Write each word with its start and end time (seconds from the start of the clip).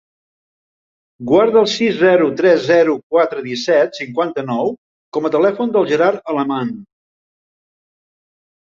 Guarda 1.31 1.59
el 1.63 1.67
sis, 1.73 1.99
zero, 1.99 2.31
tres, 2.41 2.65
zero, 2.71 2.95
quatre, 3.17 3.45
disset, 3.51 4.01
cinquanta-nou 4.03 4.75
com 5.19 5.29
a 5.31 5.35
telèfon 5.39 5.77
del 5.79 5.89
Gerard 5.95 6.35
Aleman. 6.37 6.75